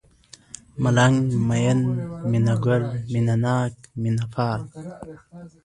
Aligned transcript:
ملنگ، 0.83 1.19
مين، 1.47 1.79
مينه 2.29 2.55
گل، 2.65 2.83
مينه 3.11 3.35
ناک، 3.43 3.73
مينه 4.01 4.25
پال 4.33 4.61